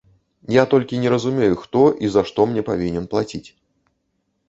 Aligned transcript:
Я 0.55 0.63
толькі 0.71 1.01
не 1.03 1.11
разумею, 1.15 1.55
хто 1.67 1.81
і 2.07 2.11
за 2.17 2.25
што 2.33 2.49
мне 2.57 2.67
павінен 2.73 3.05
плаціць. 3.15 3.47